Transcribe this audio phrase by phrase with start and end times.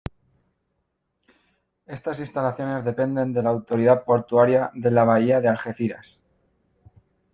[1.85, 6.19] Estas instalaciones dependen de la Autoridad Portuaria de la Bahía de Algeciras.